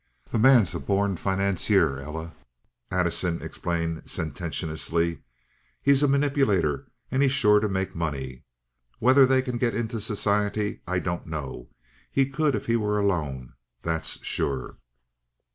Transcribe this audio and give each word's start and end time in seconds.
"The 0.31 0.39
man's 0.39 0.73
a 0.73 0.79
born 0.79 1.15
financier, 1.15 1.99
Ella," 1.99 2.33
Addison 2.89 3.39
explained, 3.39 4.09
sententiously. 4.09 5.21
"He's 5.79 6.01
a 6.01 6.07
manipulator, 6.07 6.87
and 7.11 7.21
he's 7.21 7.33
sure 7.33 7.59
to 7.59 7.69
make 7.69 7.93
money. 7.93 8.43
Whether 8.97 9.27
they 9.27 9.43
can 9.43 9.59
get 9.59 9.75
into 9.75 10.01
society 10.01 10.81
I 10.87 10.97
don't 10.97 11.27
know. 11.27 11.69
He 12.09 12.27
could 12.27 12.55
if 12.55 12.65
he 12.65 12.75
were 12.77 12.97
alone, 12.97 13.53
that's 13.83 14.23
sure. 14.25 14.79